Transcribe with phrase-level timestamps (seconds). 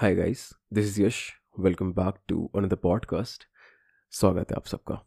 [0.00, 3.44] Hi guys this is Yash welcome back to another podcast
[4.10, 5.06] स्वागत है आप सबका।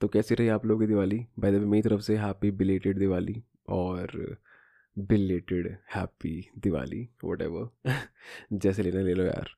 [0.00, 1.26] तो कैसी रही आप लोगों की दिवाली?
[1.38, 4.36] बाय द वे मेरी तरफ़ से हैप्पी बिलेटेड दिवाली और
[4.98, 7.70] बिलेटेड हैप्पी दिवाली वट
[8.52, 9.48] जैसे लेना ले लो यार।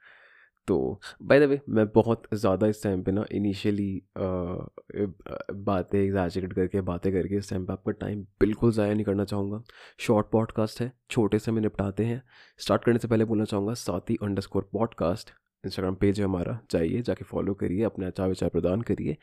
[0.69, 6.80] तो बाय द वे मैं बहुत ज़्यादा इस टाइम पे ना इनिशियली बातें एग्जैचरेट करके,
[6.80, 9.62] बातें करके इस टाइम पे आपका टाइम बिल्कुल ज़ाया नहीं करना चाहूँगा।
[9.99, 12.23] शॉर्ट पॉडकास्ट है, छोटे से में निपटाते हैं।
[12.61, 15.31] स्टार्ट करने से पहले बोलना चाहूँगा, साथ underscore podcast
[15.64, 19.16] Instagram page है हमारा, जाइए, जाके फॉलो करिए, अपने अच्छा विचार प्रदान करिए।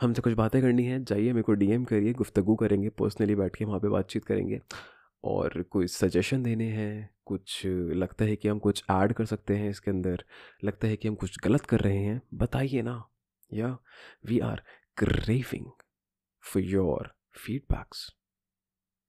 [0.00, 3.64] हमसे कुछ बातें करनी है, जाइए, मेरे को डीएम करिए, गुफ्तगु करेंगे पर्सनली बैठ के
[3.64, 4.60] वहाँ पे बातचीत करेंगे।
[5.24, 9.70] और कोई सजेशन देने हैं कुछ लगता है कि हम कुछ ऐड कर सकते हैं
[9.70, 10.24] इसके अंदर,
[10.64, 13.02] लगता है कि हम कुछ गलत कर रहे हैं। बताइए ना।
[13.52, 13.76] Yeah
[14.26, 14.62] we are
[14.96, 15.70] craving
[16.42, 18.10] for your feedbacks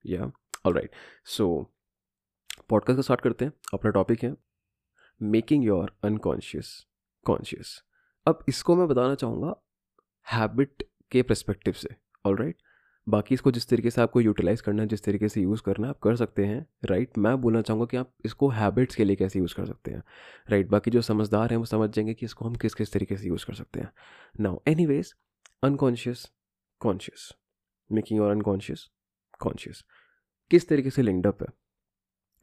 [0.05, 0.31] yeah
[0.65, 0.91] all right
[1.25, 1.47] so
[2.69, 4.35] podcast का स्टार्ट करते हैं। अपना टॉपिक है
[5.21, 6.85] मेकिंग योर अनकॉन्शियस
[7.25, 7.81] कॉन्शियस
[8.27, 9.55] अब इसको मैं बताना चाहूँगा
[10.27, 11.89] हैबिट के परस्पेक्टिव से।
[12.25, 12.61] ऑल राइट
[13.07, 15.89] बाकी इसको जिस तरीके से आपको यूटिलाइज़ करना है, जिस तरीके से यूज़ करना है,
[15.89, 19.39] आप कर सकते हैं राइट मैं बोलना चाहूँगा कि आप इसको हैबिट्स के लिए कैसे
[19.39, 20.01] यूज़ कर सकते हैं
[20.49, 23.27] राइट बाकी जो समझदार हैं, वो समझ जाएँगे कि इसको हम किस किस तरीके से
[23.27, 23.89] यूज़ कर सकते हैं।
[24.39, 25.13] Now anyways
[25.63, 26.29] unconscious
[26.81, 27.31] conscious
[27.89, 28.87] making और अनकॉन्शियस
[29.39, 29.83] कॉन्शियस
[30.51, 31.47] किस तरीके से लिंक्ड अप है?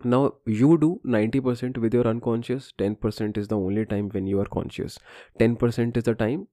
[0.01, 4.29] Now you do ninety percent with your unconscious ten percent is the only time when
[4.29, 4.99] you are conscious
[5.39, 6.45] ten percent is the time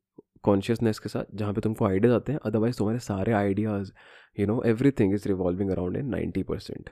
[0.43, 3.91] consciousness के साथ जहाँ पे तुमको आइडियाज़ आते हैं अदरवाइज़ तुम्हारे सारे ideas
[4.39, 6.89] you know everything is revolving around in ninety percent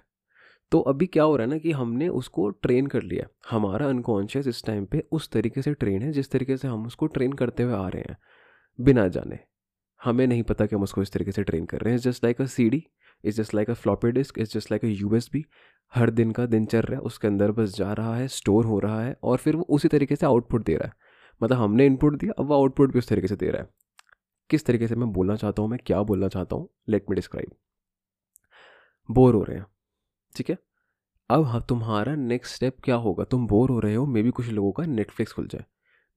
[0.72, 4.48] तो अभी क्या हो रहा है ना कि हमने उसको ट्रेन कर लिया हमारा अनकॉन्शियस
[4.48, 7.64] इस टाइम पे उस तरीके से ट्रेन है जिस तरीके से हम उसको ट्रेन करते
[7.64, 8.18] हुए आ रहे हैं,
[8.80, 9.40] बिना जाने।
[10.02, 12.42] हमें नहीं पता कि हम उसको इस तरीके से ट्रेन कर रहे हैं। Just like
[12.42, 12.84] a C D
[13.23, 15.45] is just like a floppy disk is just like a U S B
[15.94, 18.80] हर दिन का दिन चल रहा है उसके अंदर बस जा रहा है स्टोर हो
[18.80, 20.94] रहा है और फिर वो उसी तरीके से आउटपुट दे रहा है।
[21.42, 23.70] मतलब हमने इनपुट दिया, अब वो आउटपुट भी उस तरीके से दे रहा है।
[24.50, 27.56] किस तरीके से मैं बोलना चाहता हूँ, मैं क्या बोलना चाहता हूँ लेट मी डिस्क्राइब
[29.09, 29.66] बोर हो रहे हैं,
[30.36, 30.58] ठीक है?
[31.30, 33.24] अब हाँ तुम्हारा नेक्स्ट स्टेप क्या होगा?
[33.24, 35.66] तुम बोर हो रहे हो मे बी कुछ लोगों का नेटफ्लिक्स खुल जाए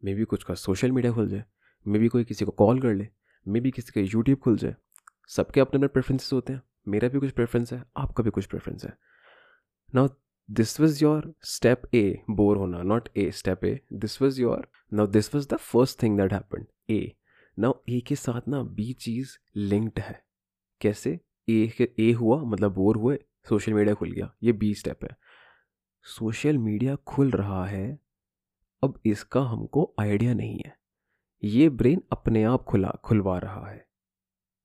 [0.03, 1.45] मे बी कुछ का सोशल मीडिया खुल जाए
[1.87, 3.09] मे बी कोई किसी को कॉल कर ले
[3.47, 4.75] मे बी किसी का यूट्यूब खुल जाए।
[5.31, 8.85] सबके अपने अपने प्रेफरेंसेस होते हैं, मेरा भी कुछ प्रेफरेंस है, आपका भी कुछ प्रेफरेंस
[8.85, 8.97] है।
[9.95, 10.09] Now
[10.51, 15.07] this was your step A bore होना not a step A this was your now
[15.07, 17.17] this was the first thing that happen A
[17.59, 20.23] now A के साथ ना बी चीज़ लिंक्ड है.
[20.81, 21.21] कैसे?
[21.49, 23.19] ए के ए हुआ मतलब बोर हुए
[23.49, 25.17] सोशल मीडिया खुल गया, ये बी स्टेप है.
[26.03, 27.99] सोशल मीडिया खुल रहा है,
[28.83, 30.77] अब इसका हमको आइडिया नहीं है.
[31.45, 33.87] ये ब्रेन अपने आप खुला, खुलवा रहा है.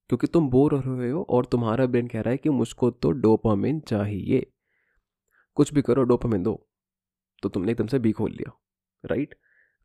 [0.09, 3.11] क्योंकि तुम बोर हो रहे हो और तुम्हारा ब्रेन कह रहा है कि मुझको तो
[3.11, 4.51] डोपामिन चाहिए.
[5.57, 6.61] कुछ भी करो डोपामिन दो।
[7.43, 8.57] तो तुमने एकदम से बी खोल लिया
[9.03, 9.35] राइट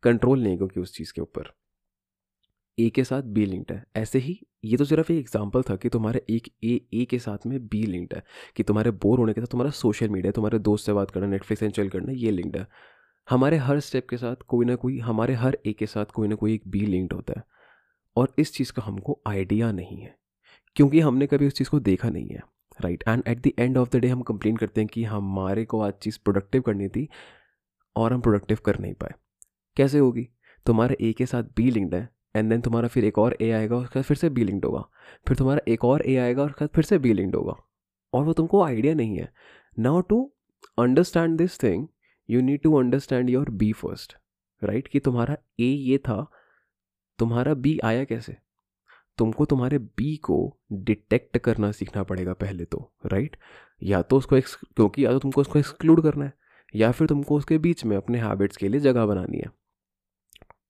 [0.03, 1.53] कंट्रोल नहीं क्योंकि उस चीज़ के ऊपर।
[2.77, 5.89] ए के साथ बी लिंक्ड है। ऐसे ही, ये तो सिर्फ़ एक एग्ज़ाम्पल था कि
[5.89, 8.23] तुम्हारे एक ए ए के साथ में बी लिंक्ड है,
[8.55, 11.63] कि तुम्हारे बोर होने के साथ तुम्हारा सोशल मीडिया तुम्हारे दोस्त से बात करना नेटफ्लिक्स
[11.63, 12.67] एंड चल करना, ये लिंक्ड है।
[13.27, 16.35] हमारे हर स्टेप के साथ कोई ना कोई, हमारे हर ए के साथ कोई ना
[16.35, 17.43] कोई एक बी लिंक्ड होता है।
[18.15, 20.15] और इस चीज़ का हमको आइडिया नहीं है,
[20.75, 22.41] क्योंकि हमने कभी उस चीज़ को देखा नहीं है।
[22.79, 25.81] Right and at the end of the day हम कंप्लेन करते हैं कि हमारे को
[25.81, 27.07] आज चीज़ प्रोडक्टिव करनी थी
[27.95, 29.13] और हम प्रोडक्टिव कर नहीं पाए।
[29.77, 30.27] कैसे होगी?
[30.65, 33.77] तुम्हारे ए के साथ बी लिंक्ड है एंड देन तुम्हारा फिर एक और ए आएगा
[33.77, 34.83] उसके बाद फिर से बी लिंक्ड होगा।
[35.27, 37.55] फिर तुम्हारा एक और ए आएगा उसके बाद फिर से बी लिंक्ड होगा।
[38.13, 39.33] और वो तुमको आइडिया नहीं है।
[39.79, 40.31] Now to
[40.79, 41.87] understand this thing
[42.29, 44.17] you need to understand your B first
[44.61, 46.31] right कि तुम्हारा ए ये था,
[47.19, 48.37] तुम्हारा बी आया कैसे?
[49.17, 50.37] तुमको तुम्हारे बी को
[50.73, 53.35] डिटेक्ट करना सीखना पड़ेगा पहले तो राइट
[53.81, 56.33] या तो उसको क्योंकि या तो तुमको उसको एक्सक्लूड करना है,
[56.73, 59.49] या फिर तुमको उसके बीच में अपने हैबिट्स के लिए जगह बनानी है।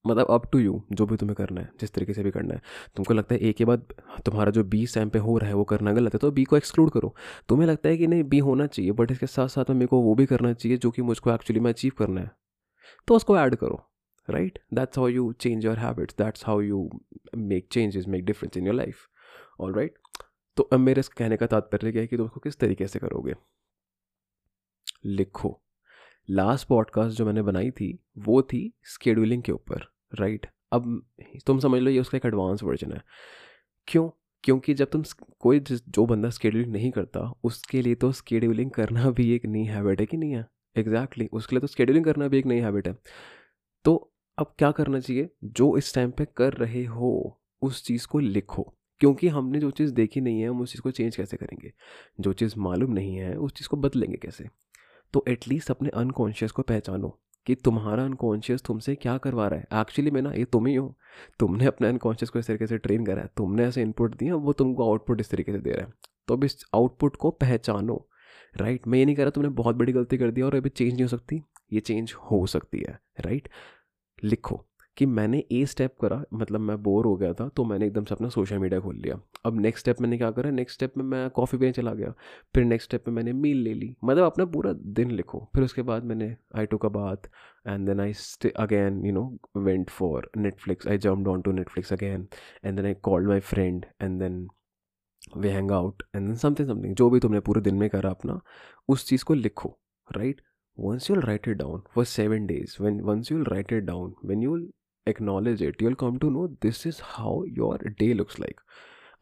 [0.06, 2.62] मतलब अप टू यू जो भी तुम्हें करना है, जिस तरीके से भी करना है।
[2.96, 3.94] तुमको लगता है ए के बाद
[4.26, 6.58] तुम्हारा जो बी टाइम पे हो रहा है, वो करना गलत है तो बी को
[6.58, 7.14] एक्सक्लूड करो।
[7.50, 10.02] तुम्हें लगता है कि नहीं बी होना चाहिए बट इसके साथ साथ में मेरे को
[10.02, 12.32] वो भी करना चाहिए, जो कि मुझको एक्चुअली में अचीव करना है।
[13.08, 13.82] तो उसको ऐड करो।
[14.30, 16.90] Right that's how you change your habits that's how you
[17.38, 19.08] make changes make difference in your life
[19.60, 19.98] all right
[20.58, 23.34] तो अब मेरे कहने का तात्पर्य क्या है कि तुम उसको किस तरीके से करोगे?
[25.06, 25.62] लिखो।
[26.30, 29.86] लास्ट पॉडकास्ट जो मैंने बनाई थी वो थी स्केड्यूलिंग के ऊपर
[30.20, 31.06] राइट अब
[31.46, 33.02] तुम समझ लो ये उसका एक एडवांस वर्जन है।
[33.88, 34.10] क्यों?
[34.44, 35.04] क्योंकि जब तुम
[35.40, 40.00] कोई जो बंदा स्केड्यूलिंग नहीं करता उसके लिए तो स्केड्यूलिंग करना भी एक नई हैबिट
[40.00, 40.46] है कि नहीं है?
[40.76, 42.96] एग्जैक्टली exactly, उसके लिए तो स्केड्यूलिंग करना भी एक नई हैबिट है।
[43.86, 44.11] तो
[44.42, 45.30] अब क्या करना चाहिए?
[45.44, 49.94] जो इस टाइम पे कर रहे हो, उस चीज़ को लिखो। क्योंकि हमने जो चीज़
[49.94, 51.74] देखी नहीं है, हम उस चीज़ को चेंज कैसे करेंगे?
[52.20, 54.50] जो चीज़ मालूम नहीं है, उस चीज़ को बदलेंगे कैसे?
[55.14, 60.12] तो एटलीस्ट अपने अनकॉन्शियस को पहचानो कि तुम्हारा अनकॉन्शियस तुमसे क्या करवा रहा है। एक्चुअली
[60.12, 60.98] मैं ना, ये तुम ही हो।
[61.40, 64.54] तुमने अपने अनकॉन्शियस को इस तरीके से ट्रेन करा है। तुमने ऐसे इनपुट दिया वो
[64.54, 65.94] तुमको आउटपुट इस तरीके से दे रहा है।
[66.28, 68.10] तो अब इस आउटपुट को पहचानो।
[68.58, 70.94] राइट मैं ये नहीं कह रहा तुमने बहुत बड़ी गलती कर दी और अभी चेंज
[70.94, 71.42] नहीं हो सकती।
[71.74, 73.50] ये चेंज हो सकती है। राइट
[74.24, 74.66] लिखो
[74.98, 78.16] कि मैंने ए स्टेप करा मतलब मैं बोर हो गया था तो मैंने एकदम से
[78.16, 80.50] अपना सोशल मीडिया खोल लिया। अब नेक्स्ट स्टेप मैंने क्या करा?
[80.52, 82.14] नेक्स्ट स्टेप में मैं कॉफ़ी पीने चला गया।
[82.56, 85.82] फिर नेक्स्ट स्टेप में मैंने मील ले ली। मतलब अपना पूरा दिन लिखो। फिर उसके
[85.82, 87.30] बाद मैंने आई टू का बात
[87.68, 88.14] and then I
[88.58, 89.26] again you know
[89.58, 92.28] went for Netflix I jump on to Netflix again
[92.66, 94.48] and then I called my friend and then
[95.38, 98.40] we hang out and then something something जो भी तुमने पूरे दिन में करा अपना,
[98.90, 99.78] उस चीज़ को लिखो
[100.08, 100.42] right
[100.78, 104.42] once you'll write it down for seven days when once you'll write it down when
[104.42, 104.68] you'll
[105.08, 108.60] acknowledge it you'll come to know this is how your day looks like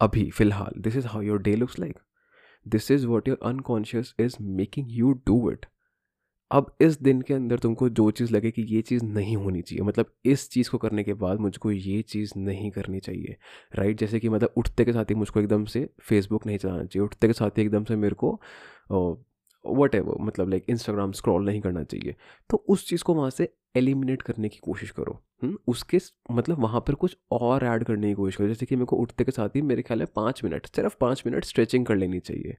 [0.02, 2.00] abhi filhal this is how your day looks like
[2.66, 5.70] this is what your unconscious is making you do it
[6.52, 9.84] अब इस दिन के अंदर तुमको जो चीज़ लगे कि ये चीज़ नहीं होनी चाहिए
[9.86, 13.36] मतलब इस चीज़ को करने के बाद मुझको ये चीज़ नहीं करनी चाहिए
[13.76, 17.06] राइट जैसे कि मतलब उठते के साथ ही मुझको एकदम से फेसबुक नहीं चलाना चाहिए
[17.06, 18.40] उठते के साथ ही एकदम से मेरे को
[19.66, 22.16] वट एवर मतलब लाइक इंस्टाग्राम स्क्रॉल नहीं करना चाहिए।
[22.50, 25.22] तो उस चीज़ को वहाँ से एलिमिनेट करने की कोशिश करो। हुँ?
[25.44, 26.00] हम्म, उसके
[26.32, 29.24] मतलब वहाँ पर कुछ और ऐड करने की कोशिश करो। जैसे कि मेरे को उठते
[29.24, 32.58] के साथ ही मेरे ख्याल है पाँच मिनट सिर्फ़ पाँच मिनट स्ट्रेचिंग कर लेनी चाहिए।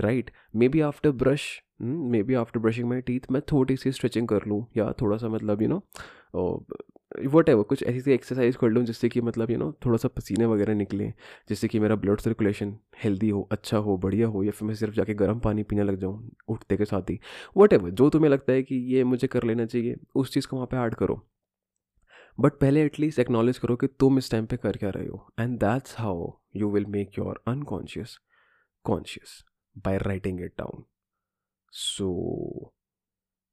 [0.00, 0.30] Right
[0.68, 1.62] maybe after brush
[2.22, 5.62] maybe after brushing my teeth मैं थोड़ी सी स्ट्रेचिंग कर लूँ, या थोड़ा सा मतलब
[5.62, 5.82] यू नो
[7.34, 10.46] वट एवर कुछ ऐसी एक्सरसाइज कर लूँ जिससे कि मतलब यू नो थोड़ा सा पसीने
[10.46, 11.06] वगैरह निकले,
[11.48, 14.94] जिससे कि मेरा ब्लड सर्कुलेशन हेल्दी हो अच्छा हो, बढ़िया हो, या फिर मैं सिर्फ़
[14.94, 17.18] जाके गर्म पानी पीने लग जाऊँ उठते के साथ ही।
[17.56, 20.56] वट एवर जो तुम्हें लगता है कि ये मुझे कर लेना चाहिए, उस चीज़ को
[20.56, 21.20] वहाँ पर ऐड करो।
[22.38, 25.58] बट पहले एटलीस्ट एक्नॉलेज करो कि तुम इस टाइम पे कर क्या रहे हो and
[25.60, 28.18] that's how you will make your unconscious
[28.84, 29.42] conscious
[29.76, 30.84] by writing it down
[31.70, 32.74] so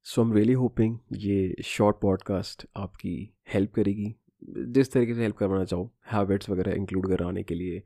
[0.02, 4.16] so am really hoping ये शॉर्ट पॉडकास्ट आपकी हेल्प करेगी।
[4.58, 7.82] जिस तरीके से हेल्प करवाना चाहो हैबिट्स वगैरह इंक्लूड कराने के लिए,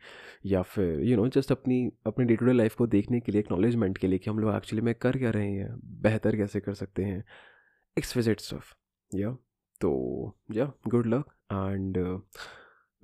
[0.47, 3.39] या फिर यू नो जस्ट अपनी अपनी डे टू डे लाइफ को देखने के लिए
[3.39, 6.75] एक्नॉलेजमेंट के लिए कि हम लोग एक्चुअली में कर क्या रहे हैं, बेहतर कैसे कर
[6.75, 7.25] सकते हैं
[7.99, 8.75] एक्सविजिट स्टफ़
[9.15, 9.33] या
[9.81, 9.93] तो
[10.53, 11.99] या गुड लक एंड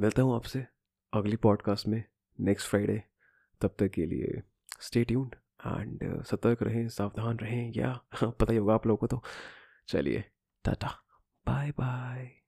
[0.00, 0.67] मिलता हूँ आपसे
[1.15, 2.05] अगली पॉडकास्ट में
[2.41, 3.03] नेक्स्ट फ्राइडे
[3.61, 4.43] तब तक के लिए
[4.81, 5.35] स्टे ट्यून्ड
[5.66, 9.22] एंड सतर्क रहें, सावधान रहें या पता ही होगा आप लोगों को तो।
[9.88, 10.25] चलिए,
[10.64, 10.99] टाटा
[11.46, 12.44] बाय बाय